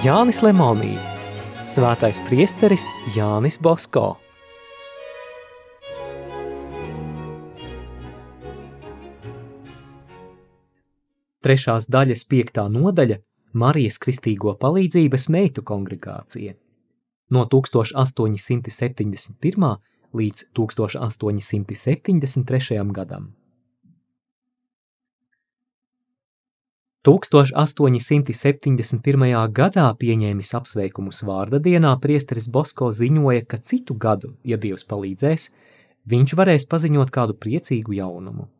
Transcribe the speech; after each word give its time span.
Jānis 0.00 0.38
Lemonī, 0.40 0.94
svētais 1.68 2.16
priesteris 2.24 2.86
Jānis 3.12 3.60
Bosko. 3.60 4.16
Trešās 11.44 11.84
daļas 11.92 12.24
piektā 12.32 12.64
nodaļa 12.72 13.20
Marijas 13.60 14.00
Kristīgo 14.00 14.56
palīdzības 14.62 15.28
meitu 15.36 15.60
kongregācija. 15.68 16.56
No 17.28 17.44
1871. 17.52 19.84
līdz 20.16 20.48
1873. 20.56 22.88
gadam. 22.96 23.36
1871. 27.00 29.48
gadā 29.56 29.88
pieņēmis 29.96 30.52
apsveikumus 30.58 31.22
vārda 31.24 31.56
dienā 31.64 31.94
priesteris 32.02 32.50
Bosko 32.52 32.90
ziņoja, 32.92 33.46
ka 33.48 33.56
citu 33.56 33.96
gadu, 33.96 34.36
ja 34.44 34.60
Dievs 34.60 34.84
palīdzēs, 34.84 35.56
viņš 36.12 36.36
varēs 36.36 36.68
paziņot 36.68 37.08
kādu 37.14 37.32
priecīgu 37.40 37.96
jaunumu. 37.96 38.52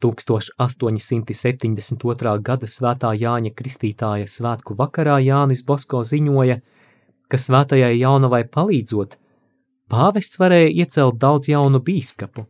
1872. 0.00 2.40
gada 2.40 2.64
svētā 2.64 3.12
Jāņa 3.20 3.52
Kristītāja 3.52 4.24
svētku 4.24 4.72
vakarā 4.78 5.18
Jānis 5.20 5.60
Bosko 5.68 6.00
ziņoja, 6.08 6.64
ka 7.28 7.36
svētajai 7.36 8.00
jaunavai 8.00 8.48
palīdzot, 8.48 9.20
pāvests 9.92 10.40
varēja 10.40 10.72
iecelt 10.72 11.20
daudz 11.20 11.52
jaunu 11.52 11.84
bīskapu 11.84 12.48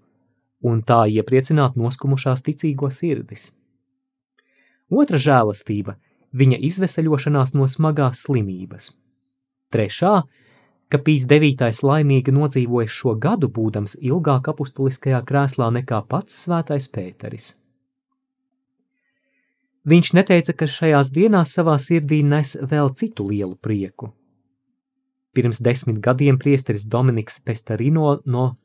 un 0.62 0.82
tā 0.82 1.10
iepriecināt 1.10 1.74
noskumušās 1.74 2.42
ticīgo 2.46 2.86
sirdis. 2.94 3.57
Otra 4.90 5.18
žēlastība- 5.18 5.96
viņa 6.40 6.58
izveseļošanās 6.64 7.54
no 7.54 7.66
smagās 7.68 8.24
slimības. 8.26 8.96
Trešā- 9.72 10.22
ka 10.90 10.98
Pīs 10.98 11.26
devītais 11.28 11.82
laimīgi 11.82 12.32
nodzīvojis 12.32 12.90
šo 12.90 13.14
gadu, 13.20 13.48
būdams 13.48 13.96
ilgāk 14.00 14.48
apustuliskajā 14.48 15.22
krēslā 15.24 15.70
nekā 15.72 16.06
pats 16.08 16.46
svētais 16.46 16.88
Pēteris. 16.88 17.56
Viņš 19.88 20.12
neteica, 20.12 20.52
ka 20.56 20.66
šajās 20.66 21.12
dienās 21.12 21.54
savā 21.56 21.76
sirdī 21.80 22.22
nes 22.24 22.56
vēl 22.56 22.94
citu 22.94 23.28
lielu 23.28 23.56
prieku. 23.56 24.12
Pirms 25.34 25.60
desmit 25.60 26.00
gadiem 26.00 26.38
priesteris 26.38 26.84
Dominiks 26.84 27.38
Pestarino 27.40 28.18
no 28.26 28.56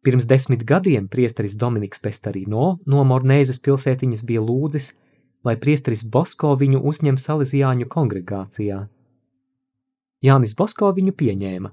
Pirms 0.00 0.24
desmit 0.24 0.62
gadiem 0.64 1.10
priesteris 1.12 1.52
Dominiks 1.60 2.00
Pestarino 2.00 2.78
no 2.88 3.02
Mornēzes 3.04 3.60
pilsētiņas 3.64 4.22
bija 4.24 4.40
lūdzis, 4.40 4.94
lai 5.44 5.58
priesteris 5.60 6.06
Bosko 6.14 6.54
viņu 6.62 6.80
uzņem 6.88 7.18
Salesiāņu 7.20 7.88
kongregācijā. 7.92 8.78
Jānis 10.24 10.56
Bosko 10.56 10.88
viņu 10.96 11.12
pieņēma, 11.20 11.72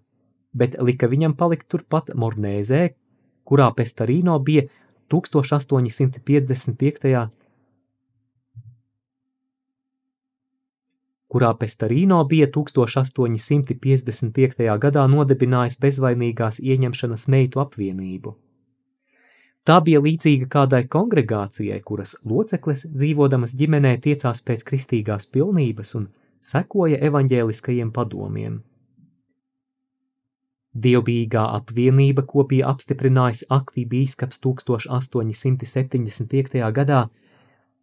bet 0.60 0.76
lika 0.90 1.08
viņam 1.08 1.38
palikt 1.40 1.70
turpat 1.72 2.12
Mornēzē, 2.16 2.82
kurā 3.48 3.72
Pestarino 3.76 4.36
bija 4.44 4.68
1855 5.12 7.30
kurā 11.38 11.54
Pestarīno 11.54 12.18
bija 12.26 12.50
1855. 12.50 14.66
gadā 14.82 15.06
nodibinājis 15.06 15.78
bezvainīgās 15.84 16.58
ieņemšanas 16.66 17.28
meitu 17.30 17.62
apvienību. 17.62 18.34
Tā 19.68 19.82
bija 19.84 20.00
līdzīga 20.02 20.48
kādai 20.50 20.88
kongregācijai, 20.90 21.82
kuras 21.86 22.18
loceklis 22.26 22.88
dzīvodamas 22.96 23.56
ģimenē 23.60 24.02
tiecās 24.02 24.42
pēc 24.48 24.64
kristīgās 24.66 25.28
pilnības 25.30 25.96
un 26.00 26.08
sekoja 26.42 26.98
evaņģēliskajiem 27.12 27.92
padomiem. 27.94 28.64
Dievbijīgā 30.74 31.46
apvienība, 31.60 32.22
ko 32.26 32.44
bija 32.50 32.68
apstiprinājis 32.74 33.46
Akvī 33.54 33.86
bīskaps 33.94 34.42
1875. 34.42 36.66
gadā, 36.82 37.02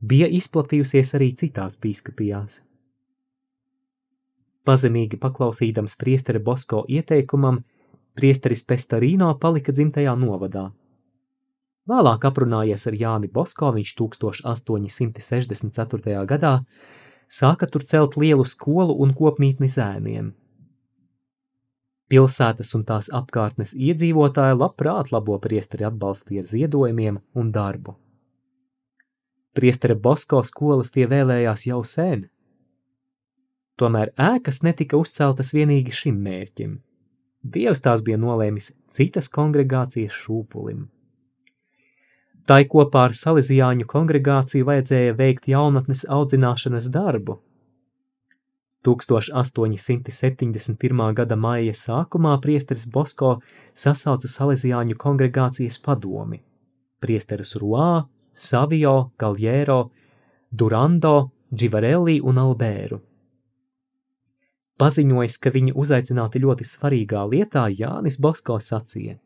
bija 0.01 0.27
izplatījusies 0.43 1.15
arī 1.19 1.29
citās 1.39 1.79
bīskapijās. 1.79 2.74
Pazemīgi 4.65 5.19
paklausīdams 5.21 5.99
priestera 6.01 6.41
Bosko 6.41 6.87
ieteikumam, 6.89 7.61
priesteris 8.17 8.65
Pestarīno 8.65 9.29
palika 9.41 9.73
dzimtajā 9.77 10.15
novadā. 10.17 10.71
Vēlāk 11.85 12.23
aprunājies 12.25 12.87
ar 12.89 12.95
Jāni 12.97 13.29
Bosko, 13.33 13.69
viņš 13.77 13.91
1864. 13.99 16.25
gadā 16.31 16.53
sāka 17.29 17.67
tur 17.69 17.85
celt 17.85 18.17
lielu 18.17 18.45
skolu 18.49 18.97
un 19.05 19.13
kopmītni 19.17 19.69
zēniem. 19.69 20.33
Pilsētas 22.09 22.75
un 22.77 22.85
tās 22.89 23.11
apkārtnes 23.13 23.75
iedzīvotāji 23.77 24.57
labprāt 24.57 25.13
labo 25.13 25.39
priesteri 25.41 25.85
atbalstīja 25.89 26.41
ar 26.45 26.49
ziedojumiem 26.49 27.19
un 27.35 27.53
darbu. 27.53 27.95
Priestera 29.55 29.95
Bosko 29.95 30.43
skolas 30.45 30.91
tie 30.95 31.07
vēlējās 31.09 31.67
jau 31.69 31.85
sen, 31.85 32.29
Tomēr 33.81 34.13
ēkas 34.15 34.61
netika 34.63 34.95
uzceltas 35.01 35.49
vienīgi 35.55 35.93
šim 35.95 36.19
mērķim. 36.23 36.75
Dievs 37.43 37.81
tās 37.85 38.03
bija 38.07 38.19
nolēmis 38.21 38.77
citas 38.95 39.29
kongregācijas 39.33 40.13
šūpulim. 40.15 40.85
Tai 42.47 42.65
kopā 42.71 43.01
ar 43.09 43.13
Salesiāņu 43.19 43.85
kongregāciju 43.91 44.65
vajadzēja 44.69 45.17
veikt 45.19 45.45
jaunatnes 45.51 46.05
audzināšanas 46.17 46.87
darbu. 46.95 47.35
1871. 48.85 51.15
gada 51.17 51.37
maija 51.41 51.75
sākumā 51.81 52.35
priesteris 52.45 52.85
Bosko 52.93 53.31
sasauca 53.85 54.29
Salesiāņu 54.29 54.95
kongregācijas 55.01 55.77
padomi– 55.83 56.39
priesterus 57.03 57.53
Ruā, 57.63 58.05
Savio, 58.35 58.97
Galjēro, 59.19 59.81
Durando, 60.53 61.31
Dživarelli 61.49 62.21
un 62.21 62.39
Albēru– 62.45 62.99
Paziņojis, 64.81 65.37
ka 65.39 65.53
viņi 65.55 65.75
uzaicināti 65.79 66.41
ļoti 66.43 66.67
svarīgā 66.67 67.23
lietā, 67.31 67.69
Jānis 67.71 68.19
Bosko 68.19 68.59
sacīja. 68.59 69.21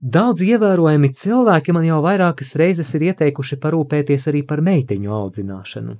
Daudz 0.00 0.44
ievērojami 0.46 1.10
cilvēki 1.12 1.74
man 1.76 1.84
jau 1.84 1.98
vairākas 2.04 2.54
reizes 2.56 2.94
ir 2.96 3.10
ieteikuši 3.10 3.58
parūpēties 3.60 4.30
arī 4.30 4.40
par 4.48 4.62
meiteņu 4.64 5.10
audzināšanu. 5.12 5.96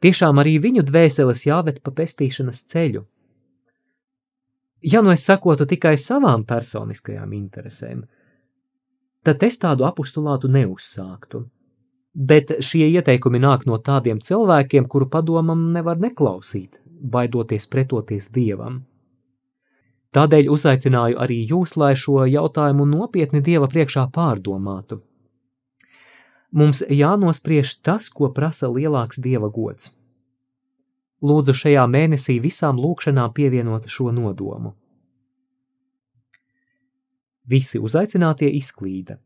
Tiešām 0.00 0.38
arī 0.40 0.52
viņu 0.62 0.84
dvēseles 0.86 1.42
jāved 1.48 1.80
pa 1.82 1.90
pestīšanas 1.96 2.62
ceļu. 2.70 3.02
Ja 4.92 5.02
nu 5.02 5.10
es 5.12 5.24
sakotu 5.26 5.66
tikai 5.68 5.96
savām 6.00 6.44
personiskajām 6.48 7.32
interesēm, 7.36 8.04
tad 9.24 9.42
es 9.44 9.58
tādu 9.60 9.84
apustulātu 9.88 10.48
neuzsāktu 10.48 11.42
bet 12.14 12.52
šie 12.64 12.88
ieteikumi 12.90 13.40
nāk 13.40 13.66
no 13.66 13.78
tādiem 13.78 14.20
cilvēkiem, 14.20 14.86
kuru 14.88 15.08
padomam 15.08 15.70
nevar 15.74 16.00
neklausīt, 16.00 16.80
baidoties 17.00 17.68
pretoties 17.70 18.30
dievam. 18.34 18.82
Tādēļ 20.10 20.50
uzaicināju 20.50 21.20
arī 21.22 21.38
jūs, 21.52 21.76
lai 21.78 21.94
šo 21.94 22.24
jautājumu 22.26 22.86
nopietni 22.90 23.40
dieva 23.46 23.68
priekšā 23.70 24.08
pārdomātu. 24.10 24.98
Mums 26.50 26.82
jānospriež 26.90 27.76
tas, 27.86 28.08
ko 28.10 28.32
prasa 28.34 28.66
lielāks 28.66 29.22
dieva 29.22 29.46
gods. 29.54 29.94
Lūdzu 31.22 31.54
šajā 31.54 31.86
mēnesī 31.86 32.40
visām 32.42 32.80
lūkšanām 32.80 33.30
pievienot 33.36 33.86
šo 33.86 34.10
nodomu. 34.10 34.74
Visi 37.46 37.78
uzaicinātie 37.78 38.50
izklīda 38.58 39.20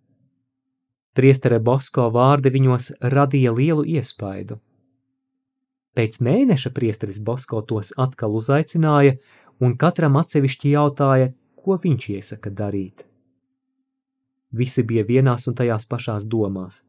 Priestere 1.15 1.61
Bosko 1.63 2.09
vārdi 2.11 2.51
viņos 2.51 2.91
radīja 3.15 3.53
lielu 3.55 3.85
iespaidu. 3.97 4.59
Pēc 5.95 6.19
mēneša 6.27 6.73
priesteris 6.75 7.21
Bosko 7.23 7.61
tos 7.63 7.93
atkal 8.05 8.35
uzaicināja 8.35 9.15
un 9.63 9.77
katram 9.79 10.19
atsevišķi 10.19 10.73
jautāja, 10.75 11.31
ko 11.55 11.79
viņš 11.85 12.09
iesaka 12.17 12.51
darīt. 12.51 13.05
Visi 14.55 14.83
bija 14.83 15.05
vienās 15.07 15.47
un 15.51 15.55
tajās 15.59 15.87
pašās 15.91 16.27
domās. 16.31 16.83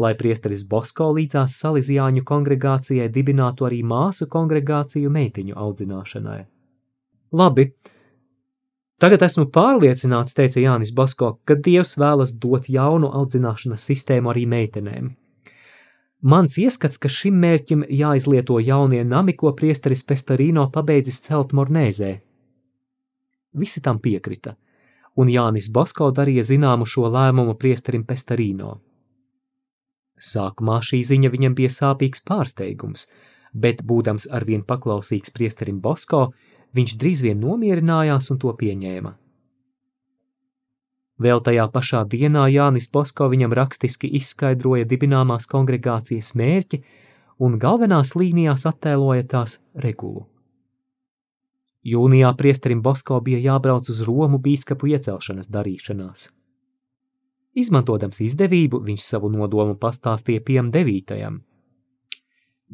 Lai 0.00 0.14
priesteris 0.18 0.64
Bosko 0.66 1.12
līdzās 1.14 1.54
Salīzijāņu 1.60 2.24
kongregācijai 2.26 3.06
dibinātu 3.12 3.68
arī 3.68 3.82
māsu 3.86 4.26
kongregāciju 4.32 5.12
meitiņu 5.12 5.54
audzināšanai. 5.54 6.40
Labi, 7.36 7.68
Tagad 9.02 9.24
esmu 9.26 9.48
pārliecināts, 9.50 10.36
teica 10.38 10.62
Jānis 10.62 10.92
Basko, 10.94 11.34
ka 11.44 11.56
Dievs 11.58 11.96
vēlas 11.98 12.36
dot 12.38 12.68
jaunu 12.70 13.10
audzināšanas 13.10 13.86
sistēmu 13.90 14.30
arī 14.30 14.46
meitenēm. 14.46 15.10
Mans 16.24 16.56
ieskats, 16.56 16.96
ka 16.96 17.10
šim 17.10 17.36
mērķim 17.42 17.82
jāizlieto 17.90 18.56
jaunie 18.62 19.02
nami, 19.04 19.34
ko 19.36 19.50
priesteris 19.52 20.06
Pestarīno 20.08 20.70
pabeidzis 20.72 21.20
celt 21.26 21.52
Mornēzē. 21.52 22.14
Visi 23.60 23.82
tam 23.84 23.98
piekrita, 24.00 24.54
un 25.20 25.28
Jānis 25.28 25.68
Basko 25.74 26.08
darīja 26.14 26.46
zināmu 26.54 26.86
šo 26.88 27.10
lēmumu 27.12 27.58
priesterim 27.60 28.06
Pestarīno. 28.08 28.78
Sākumā 30.14 30.78
šī 30.86 31.02
ziņa 31.04 31.30
viņam 31.34 31.58
bija 31.58 31.74
sāpīgs 31.76 32.24
pārsteigums, 32.24 33.08
bet, 33.52 33.82
būdams 33.82 34.30
arvien 34.32 34.62
paklausīgs 34.62 35.34
priesterim 35.34 35.82
Bosko, 35.82 36.28
viņš 36.74 36.96
drīz 37.00 37.22
vien 37.26 37.40
nomierinājās 37.40 38.30
un 38.34 38.40
to 38.42 38.52
pieņēma. 38.60 39.14
Vēl 41.24 41.40
tajā 41.46 41.68
pašā 41.70 42.02
dienā 42.10 42.48
Jānis 42.50 42.88
Bosko 42.90 43.28
viņam 43.30 43.54
rakstiski 43.54 44.10
izskaidroja 44.18 44.86
dibināmās 44.90 45.46
kongregācijas 45.50 46.32
mērķi 46.34 46.82
un 47.46 47.58
galvenās 47.62 48.16
līnijās 48.18 48.66
attēloja 48.66 49.26
tās 49.30 49.60
regulu. 49.74 50.26
Jūnijā 51.84 52.30
priesterim 52.34 52.80
Bosko 52.82 53.20
bija 53.20 53.38
jābrauc 53.44 53.90
uz 53.92 54.00
Romu 54.08 54.40
bīskapu 54.42 54.88
iecelšanas 54.90 55.50
darīšanās. 55.52 56.30
Izmantodams 57.54 58.18
izdevību, 58.24 58.80
viņš 58.82 59.02
savu 59.04 59.28
nodomu 59.30 59.76
pastāstīja 59.78 60.42
Piem 60.42 60.72
devītajam. 60.74 61.42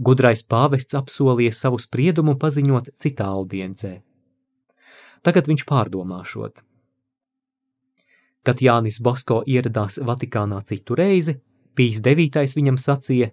Gudrais 0.01 0.43
pāvests 0.49 0.97
apsolīja 0.97 1.53
savu 1.53 1.79
spriedumu 1.83 2.39
paziņot 2.41 2.95
citā 2.97 3.29
audiencē. 3.29 3.99
Tagad 5.21 5.51
viņš 5.51 5.67
pārdomāšot. 5.69 6.65
Kad 8.41 8.63
Jānis 8.65 9.03
Bosko 9.05 9.43
ieradās 9.45 10.01
Vatikānā 10.01 10.63
citu 10.65 10.97
reizi, 10.97 11.37
Pīs 11.81 12.01
devītais 12.05 12.57
viņam 12.59 12.77
sacīja: 12.81 13.31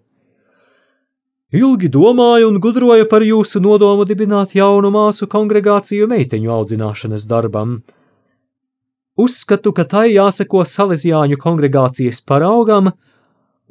Ilgi 1.57 1.89
domāju 1.91 2.51
un 2.51 2.59
gudroju 2.63 3.07
par 3.11 3.23
jūsu 3.25 3.61
nodomu 3.63 4.05
dibināt 4.07 4.53
jaunu 4.55 4.91
māsu 4.93 5.29
kongregāciju 5.31 6.09
meiteņu 6.11 6.53
audzināšanas 6.57 7.25
darbam. 7.27 7.79
Uzskatu, 9.17 9.73
ka 9.73 9.87
tai 9.89 10.11
jāseko 10.13 10.61
salesiāņu 10.67 11.39
kongregācijas 11.41 12.21
paraugam, 12.21 12.91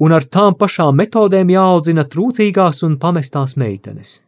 un 0.03 0.13
ar 0.13 0.25
tām 0.25 0.55
pašām 0.57 0.97
metodēm 0.99 1.51
jāaudzina 1.53 2.05
trūcīgās 2.05 2.83
un 2.87 2.97
pamestās 3.01 3.57
meitenes. 3.57 4.21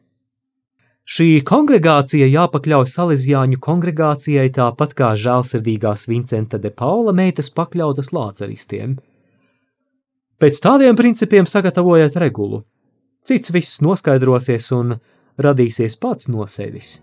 Šī 1.10 1.40
kongregācija 1.42 2.28
jāpakļauj 2.30 2.92
Salesiāņu 2.94 3.58
kongregācijai 3.66 4.50
tāpat 4.54 4.94
kā 4.98 5.16
žēlsirdīgās 5.18 6.06
Vincenta 6.10 6.60
de 6.62 6.70
Paula 6.70 7.16
meitas 7.18 7.50
pakļautas 7.50 8.14
lāceristiem. 8.14 9.00
Pēc 10.40 10.62
tādiem 10.62 10.96
principiem 10.96 11.50
sagatavojiet 11.50 12.16
regulu. 12.22 12.62
Cits 13.26 13.52
viss 13.52 13.82
noskaidrosies 13.82 14.70
un 14.78 15.00
radīsies 15.42 15.98
pats 16.00 16.30
no 16.30 16.46
sevis. 16.46 17.00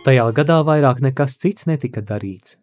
Tajā 0.00 0.22
gadā 0.32 0.62
vairāk 0.64 1.02
nekas 1.04 1.34
cits 1.36 1.66
netika 1.68 2.00
darīts. 2.00 2.54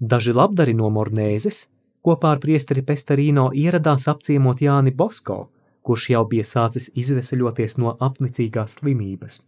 Daži 0.00 0.32
labdari 0.32 0.72
no 0.72 0.88
Mornēzes 0.88 1.66
kopā 2.00 2.30
ar 2.32 2.40
priesteri 2.40 2.80
Pestarīno 2.80 3.50
ieradās 3.52 4.08
apciemot 4.08 4.62
Jāni 4.64 4.94
Bosko, 4.96 5.36
kurš 5.84 6.06
jau 6.14 6.22
bija 6.30 6.46
sācis 6.48 6.88
izveseļoties 6.96 7.76
no 7.76 7.92
apnicīgās 8.08 8.78
slimības. 8.80 9.42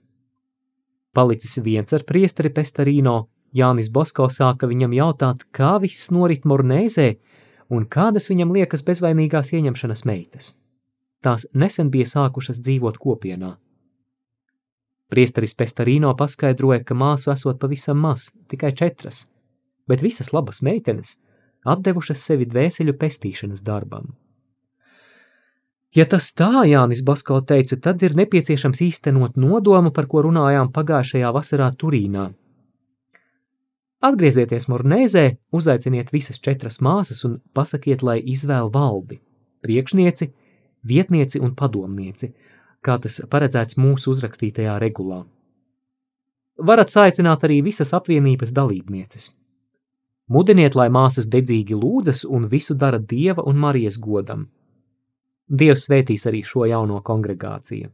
Palicis 1.16 1.62
viens 1.64 1.96
ar 1.96 2.04
priesteri 2.04 2.52
Pestarīno, 2.52 3.16
Jānis 3.56 3.88
Bosko 3.94 4.28
sāka 4.28 4.68
viņam 4.68 4.92
jautāt, 4.92 5.48
kā 5.48 5.78
viss 5.80 6.12
norit 6.12 6.44
Mornēzē 6.44 7.14
un 7.72 7.88
kādas 7.88 8.28
viņam 8.28 8.52
liekas 8.52 8.84
bezvainīgās 8.84 9.54
ieņemšanas 9.56 10.04
meitas. 10.04 10.56
Tās 11.24 11.48
nesen 11.54 11.88
bija 11.88 12.04
sākušas 12.04 12.60
dzīvot 12.60 13.00
kopienā. 13.00 13.54
Priesteris 15.14 15.54
Pestarīno 15.54 16.10
paskaidroja, 16.18 16.80
ka 16.82 16.96
māsu 16.98 17.30
esot 17.30 17.60
pavisam 17.62 18.00
maz, 18.02 18.32
tikai 18.50 18.72
četras, 18.74 19.28
bet 19.86 20.02
visas 20.02 20.32
labas 20.34 20.58
meitenes 20.66 21.20
atdevušas 21.70 22.24
sevi 22.26 22.48
dvēseļu 22.50 22.96
pestīšanas 22.98 23.62
darbam. 23.62 24.10
Ja 25.94 26.02
tas 26.10 26.32
tā, 26.34 26.64
Jānis 26.66 27.04
Basko 27.06 27.38
teica, 27.46 27.78
tad 27.78 28.02
ir 28.02 28.16
nepieciešams 28.18 28.80
īstenot 28.82 29.36
nodomu, 29.38 29.92
par 29.94 30.08
ko 30.10 30.24
runājām 30.26 30.72
pagājušajā 30.74 31.30
vasarā 31.36 31.68
Turīnā. 31.78 32.32
Atgriezieties 34.04 34.66
Mornēzē, 34.68 35.28
uzaiciniet 35.54 36.10
visas 36.12 36.42
četras 36.42 36.80
māsas 36.82 37.22
un 37.28 37.38
pasakiet, 37.54 38.02
lai 38.02 38.18
izvēl 38.18 38.72
valdi, 38.74 39.20
priekšnieci, 39.62 40.32
vietnieci 40.82 41.40
un 41.40 41.54
padomnieci, 41.54 42.34
kā 42.84 42.98
tas 43.00 43.22
paredzēts 43.30 43.78
mūsu 43.80 44.12
uzrakstītajā 44.12 44.76
regulā. 44.82 45.22
Varat 46.58 46.92
saicināt 46.92 47.42
arī 47.46 47.62
visas 47.66 47.90
apvienības 47.96 48.52
dalībnieces. 48.54 49.32
Mudiniet, 50.30 50.76
lai 50.78 50.86
māsas 50.88 51.26
dedzīgi 51.28 51.76
lūdzas 51.76 52.22
un 52.24 52.46
visu 52.48 52.76
dara 52.78 53.00
Dieva 53.00 53.42
un 53.44 53.58
Marijas 53.60 53.98
godam. 54.00 54.46
Dievs 55.48 55.84
svētīs 55.88 56.24
arī 56.30 56.40
šo 56.46 56.64
jauno 56.70 57.02
kongregāciju. 57.04 57.90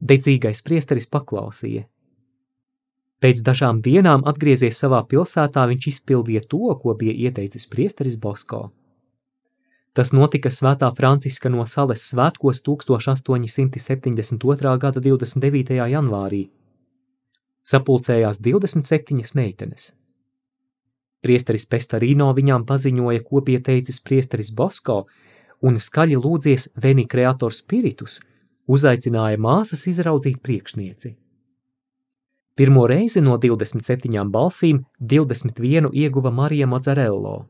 Dedzīgais 0.00 0.64
priesteris 0.66 1.06
paklausīja. 1.06 1.84
Pēc 3.20 3.42
dažām 3.44 3.78
dienām 3.84 4.24
atgriezies 4.26 4.78
savā 4.80 5.02
pilsētā, 5.06 5.66
viņš 5.68 5.86
izpildīja 5.92 6.40
to, 6.48 6.72
ko 6.82 6.94
bija 6.96 7.12
ieteicis 7.28 7.68
priesteris 7.68 8.16
Bosko. 8.16 8.70
Tas 9.92 10.12
notika 10.14 10.50
Svētā 10.54 10.94
Franciska 10.94 11.48
no 11.50 11.66
Sales 11.66 12.06
svētkos 12.12 12.62
1872. 12.62 14.78
gada 14.78 15.00
29. 15.02 15.74
janvārī. 15.90 16.46
Sapulcējās 17.66 18.38
27 18.40 19.34
meitenes. 19.34 20.00
Priesteris 21.20 21.68
Pestarīno 21.68 22.32
viņām 22.36 22.64
paziņoja, 22.68 23.20
ko 23.26 23.40
pieteicis 23.44 24.00
priesteris 24.06 24.50
Bosko, 24.56 25.06
un 25.60 25.76
skaļi 25.76 26.16
lūdzies 26.16 26.72
Veni 26.80 27.04
Creator 27.10 27.52
Spiritus, 27.52 28.20
uzaicināja 28.70 29.36
māsas 29.42 29.84
izraudzīt 29.90 30.38
priekšnieci. 30.40 31.16
Pirmo 32.56 32.86
reizi 32.86 33.20
no 33.24 33.36
27 33.40 34.30
balsīm 34.30 34.78
21 35.00 35.90
ieguva 35.92 36.30
Marija 36.30 36.66
Mazzarello. 36.66 37.46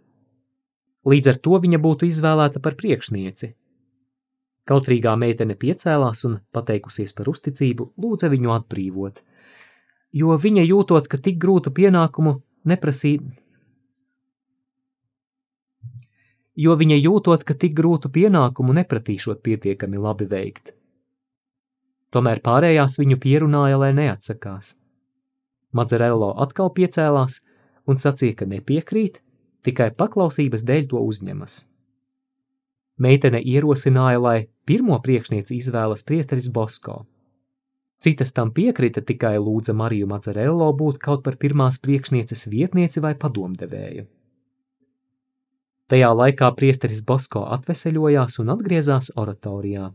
Līdz 1.08 1.32
ar 1.32 1.38
to 1.40 1.58
viņa 1.62 1.80
būtu 1.80 2.08
izvēlēta 2.10 2.60
par 2.60 2.76
priekšnieci. 2.80 3.54
Kautrīgā 4.68 5.14
meitene 5.16 5.56
piecēlās 5.56 6.24
un, 6.28 6.40
pateikusies 6.52 7.14
par 7.16 7.30
uzticību, 7.32 7.92
lūdza 7.98 8.28
viņu 8.30 8.52
atbrīvot, 8.54 9.22
jo 10.12 10.36
viņa 10.36 10.66
jūtot, 10.66 11.08
ka 11.08 11.18
tik 11.18 11.40
grūtu 11.42 11.72
pienākumu 11.74 12.36
neprasīt, 12.68 13.24
jo 16.60 16.76
viņa 16.76 17.00
jūtot, 17.00 17.46
ka 17.48 17.56
tik 17.56 17.74
grūtu 17.78 18.12
pienākumu 18.12 18.76
nepratīšot 18.76 19.40
pietiekami 19.46 19.98
labi 19.98 20.28
veikt. 20.28 20.74
Tomēr 22.10 22.42
pārējās 22.44 22.98
viņu 23.00 23.16
pierunāja, 23.22 23.78
lai 23.80 23.92
neatsakās. 23.96 24.76
Madzarello 25.72 26.32
atkal 26.42 26.72
piecēlās 26.74 27.40
un 27.86 28.00
sacīja, 28.02 28.42
ka 28.42 28.48
nepiekrīt, 28.50 29.20
tikai 29.66 29.90
paklausības 29.96 30.64
dēļ 30.66 30.88
to 30.92 31.02
uzņemas. 31.12 31.64
Meitene 33.00 33.40
ierosināja, 33.40 34.20
lai 34.20 34.38
pirmo 34.68 34.98
priekšnieci 35.00 35.56
izvēlas 35.56 36.04
priesteris 36.04 36.50
Bosko. 36.52 37.04
Citas 38.00 38.32
tam 38.32 38.52
piekrita, 38.56 39.00
tikai 39.04 39.34
lūdza 39.40 39.74
Mariju 39.76 40.08
Macerello 40.08 40.70
būt 40.76 41.00
kaut 41.00 41.24
par 41.24 41.36
pirmās 41.40 41.80
priekšnieces 41.80 42.46
vietnieci 42.52 43.00
vai 43.04 43.14
padomdevēju. 43.14 44.06
Tajā 45.90 46.10
laikā 46.14 46.52
priesteris 46.56 47.00
Bosko 47.04 47.42
atveseļojās 47.56 48.38
un 48.40 48.52
atgriezās 48.54 49.10
oratorijā. 49.20 49.90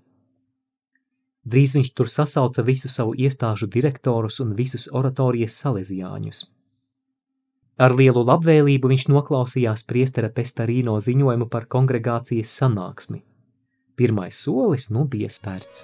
Drīz 1.45 1.75
viņš 1.77 1.93
tur 1.93 2.09
sasauca 2.09 2.65
visu 2.65 2.89
savu 2.89 3.13
iestāžu 3.15 3.69
direktorus 3.69 4.41
un 4.41 4.53
visus 4.57 4.89
oratorijas 4.91 5.57
salesiāņus. 5.61 6.45
Ar 7.75 7.91
lielu 7.91 8.21
labvēlību 8.23 8.87
viņš 8.87 9.05
noklausījās 9.11 9.83
priestera 9.89 10.29
Pestarīno 10.31 10.95
ziņojumu 11.03 11.49
par 11.51 11.67
kongregācijas 11.67 12.55
sanāksmi. 12.61 13.19
Pirmais 13.99 14.39
solis 14.47 14.87
nu 14.95 15.03
bija 15.11 15.27
spērts. 15.31 15.83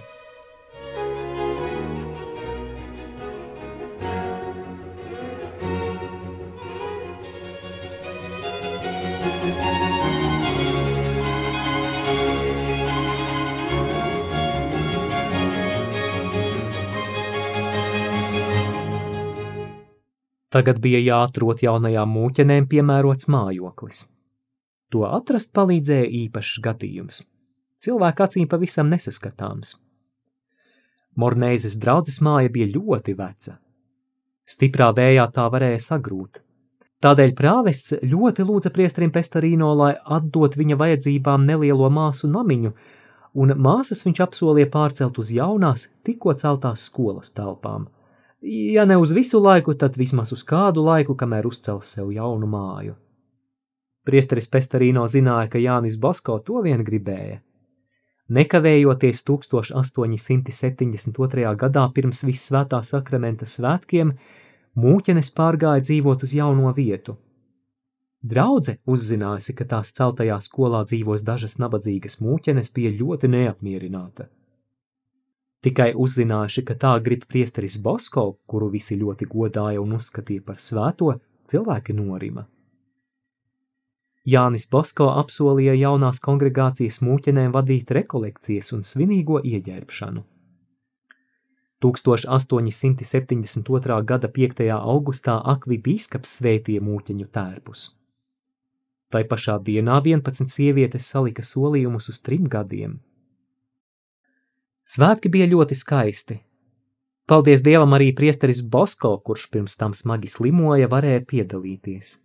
Tagad 20.51 20.81
bija 20.83 20.99
jāatrod 20.99 21.63
jaunajām 21.63 22.11
mūķenēm 22.11 22.67
piemērots 22.71 23.29
mājoklis. 23.31 24.09
To 24.91 25.05
atrast 25.07 25.53
palīdzēja 25.55 26.09
īpašs 26.25 26.59
gadījums. 26.65 27.21
Cilvēka 27.81 28.27
acīm 28.27 28.49
pavisam 28.51 28.91
nesaskatāms. 28.91 29.77
Mornēzes 31.15 31.77
draudzes 31.79 32.19
māja 32.23 32.51
bija 32.51 32.67
ļoti 32.75 33.15
veca. 33.15 33.57
Stiprā 34.47 34.91
vējā 34.95 35.27
tā 35.31 35.47
varēja 35.51 35.79
sagrūt. 35.87 36.41
Tādēļ 37.01 37.31
prāvests 37.33 37.95
ļoti 38.05 38.43
lūdza 38.45 38.69
priesterim 38.75 39.11
Pestarīno, 39.15 39.71
lai 39.73 39.93
atdot 40.17 40.57
viņa 40.59 40.77
vajadzībām 40.77 41.47
nelielo 41.47 41.89
māsu 41.89 42.29
namiņu, 42.29 42.73
un 43.41 43.55
māsas 43.57 44.03
viņš 44.05 44.21
apsolīja 44.27 44.69
pārcelt 44.69 45.17
uz 45.17 45.31
jaunās, 45.33 45.87
tikko 46.05 46.35
celtās 46.37 46.85
skolas 46.91 47.33
telpām. 47.33 47.87
Ja 48.41 48.85
ne 48.85 48.97
uz 48.97 49.11
visu 49.13 49.39
laiku, 49.39 49.73
tad 49.77 49.97
vismaz 49.97 50.31
uz 50.33 50.43
kādu 50.43 50.81
laiku, 50.81 51.15
kamēr 51.15 51.45
uzcels 51.45 51.85
sev 51.93 52.09
jaunu 52.09 52.47
māju. 52.49 52.95
Priesteris 54.01 54.49
Pestarīno 54.49 55.05
zināja, 55.05 55.45
ka 55.53 55.61
Jānis 55.61 55.93
Bosko 56.01 56.41
to 56.41 56.57
vien 56.65 56.81
gribēja. 56.83 57.37
Nekavējoties 58.33 59.21
1872. 59.27 61.55
gadā 61.63 61.83
pirms 61.93 62.23
Vissvētā 62.25 62.81
sakramenta 62.81 63.45
svētkiem, 63.45 64.17
mūķenes 64.73 65.29
pārgāja 65.37 65.85
dzīvot 65.85 66.23
uz 66.25 66.33
jauno 66.33 66.73
vietu. 66.73 67.21
Draudze 68.21 68.77
uzzinājusi, 68.89 69.53
ka 69.57 69.65
tās 69.65 69.89
celtajā 69.97 70.37
skolā 70.41 70.85
dzīvos 70.89 71.21
dažas 71.27 71.57
nabadzīgas 71.61 72.21
mūķenes, 72.21 72.73
bija 72.73 72.91
ļoti 72.97 73.27
neapmierināta. 73.35 74.29
Tikai 75.61 75.91
uzzinājuši, 75.93 76.63
ka 76.65 76.73
tā 76.83 76.95
grib 77.05 77.27
priesteris 77.29 77.77
Bosko, 77.85 78.23
kuru 78.49 78.71
visi 78.73 78.97
ļoti 78.97 79.27
godāja 79.29 79.83
un 79.83 79.93
uzskatīja 79.99 80.41
par 80.45 80.57
svēto, 80.57 81.13
cilvēki 81.45 81.93
norima. 81.93 82.47
Jānis 84.25 84.65
Bosko 84.69 85.09
apsolīja 85.17 85.73
jaunās 85.77 86.19
kongregācijas 86.21 87.01
mūķenēm 87.05 87.51
vadīt 87.53 87.91
rekolekcijas 87.97 88.71
un 88.75 88.83
svinīgo 88.85 89.41
ieģērbšanu. 89.41 90.23
1872. 91.81 94.05
gada 94.05 94.29
5. 94.29 94.61
augustā 94.77 95.41
Akvi 95.53 95.77
bīskaps 95.81 96.29
svētīja 96.37 96.81
mūķeņu 96.85 97.25
tērpus. 97.33 97.97
Tai 99.09 99.25
pašā 99.29 99.57
dienā 99.65 99.97
11 100.05 100.53
sievietes 100.53 101.09
salika 101.09 101.41
solījumus 101.41 102.09
uz 102.13 102.21
trim 102.21 102.45
gadiem. 102.45 103.01
Svētki 104.91 105.29
bija 105.31 105.47
ļoti 105.51 105.77
skaisti. 105.77 106.39
Paldies 107.29 107.61
Dievam 107.63 107.93
arī 107.95 108.09
priesteris 108.17 108.63
Bosko, 108.73 109.13
kurš 109.25 109.47
pirms 109.53 109.77
tam 109.79 109.93
smagi 109.95 110.31
slimoja, 110.31 110.89
varēja 110.91 111.21
piedalīties. 111.29 112.15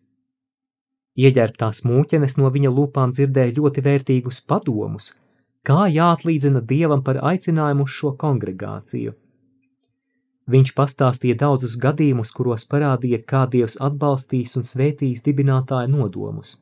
Ieģērbtās 1.16 1.84
mūķenes 1.86 2.36
no 2.40 2.50
viņa 2.52 2.72
lūpām 2.78 3.12
dzirdēja 3.14 3.54
ļoti 3.60 3.84
vērtīgus 3.86 4.42
padomus, 4.50 5.12
kā 5.66 5.86
jāatlīdzina 5.92 6.64
Dievam 6.72 7.06
par 7.06 7.22
aicinājumu 7.34 7.86
uz 7.86 7.94
šo 8.00 8.16
kongregāciju– 8.24 9.14
Viņš 10.46 10.70
pastāstīja 10.78 11.34
daudzus 11.40 11.74
gadījumus, 11.82 12.30
kuros 12.30 12.64
parādīja, 12.70 13.18
kā 13.32 13.42
Dievs 13.50 13.80
atbalstīs 13.82 14.54
un 14.58 14.66
svētīs 14.68 15.24
dibinātāja 15.26 15.90
nodomus. 15.90 16.60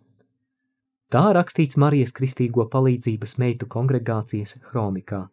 Tā 1.13 1.25
rakstīts 1.37 1.77
Marijas 1.77 2.15
Kristīgo 2.17 2.65
palīdzības 2.73 3.37
meitu 3.43 3.69
kongregācijas 3.69 4.57
kronikā. 4.71 5.27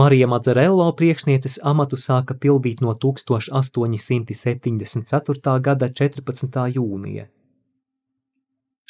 Marija 0.00 0.24
Madzarello 0.32 0.86
priekšnieces 0.96 1.58
amatu 1.70 1.96
sāka 2.00 2.34
pildīt 2.42 2.78
no 2.80 2.92
1874. 3.02 5.52
gada 5.66 5.88
14. 5.98 6.56
jūnija. 6.76 7.24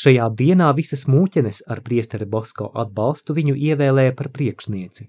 Šajā 0.05 0.27
dienā 0.39 0.69
visas 0.79 1.03
mūķenes 1.11 1.59
ar 1.75 1.79
priesteri 1.89 2.29
Bosko 2.35 2.67
atbalstu 2.85 3.37
viņu 3.41 3.55
ievēlēja 3.71 4.13
par 4.21 4.29
priekšnieci. 4.39 5.09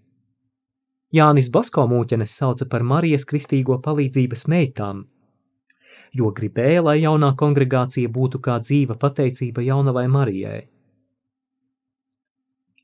Jānis 1.20 1.51
Bosko 1.53 1.86
mūķenes 1.93 2.31
sauca 2.41 2.65
par 2.74 2.88
Marijas 2.93 3.27
kristīgo 3.29 3.75
palīdzības 3.86 4.43
meitām, 4.55 4.98
jo 6.17 6.27
gribēja, 6.41 6.81
lai 6.89 6.98
jaunā 7.03 7.29
kongregācija 7.38 8.08
būtu 8.17 8.38
kā 8.50 8.58
dzīva 8.65 8.96
pateicība 9.05 9.70
jaunavai 9.70 10.08
Marijai. 10.17 10.62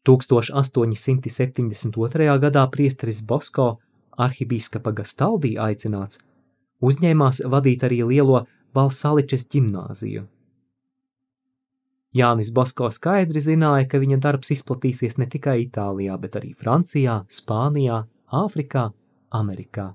1872. 0.07 2.39
gadā 2.39 2.63
priesteris 2.71 3.19
Bosko, 3.27 3.83
arhibīskapa 4.17 4.91
Gastaldī 4.95 5.57
aicināts, 5.59 6.23
uzņēmās 6.81 7.41
vadīt 7.51 7.83
arī 7.83 8.03
lielo 8.07 8.45
Valsaličes 8.75 9.47
ģimnāziju. 9.53 10.25
Jānis 12.17 12.49
Bosko 12.53 12.89
skaidri 12.93 13.41
zināja, 13.43 13.85
ka 13.91 13.99
viņa 14.01 14.17
darbs 14.23 14.51
izplatīsies 14.55 15.19
ne 15.21 15.27
tikai 15.29 15.59
Itālijā, 15.67 16.17
bet 16.21 16.37
arī 16.39 16.53
Francijā, 16.57 17.19
Spānijā, 17.29 18.03
Āfrikā, 18.33 18.89
Amerikā. 19.37 19.91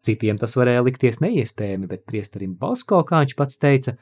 Citiem 0.00 0.38
tas 0.40 0.56
varēja 0.56 0.84
likties 0.86 1.20
neiespējami, 1.20 1.88
bet 1.90 2.06
priesterim 2.08 2.54
Bosko, 2.56 3.02
kā 3.04 3.20
viņš 3.24 3.34
pats 3.36 3.60
teica, 3.60 3.98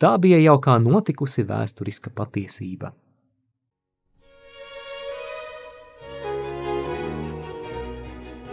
tā 0.00 0.14
bija 0.22 0.38
jau 0.40 0.56
kā 0.64 0.78
notikusi 0.80 1.44
vēsturiska 1.44 2.14
patiesība. 2.16 2.94